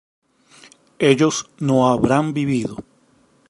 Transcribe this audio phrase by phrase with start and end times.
[0.99, 2.77] ellos no habrán vivido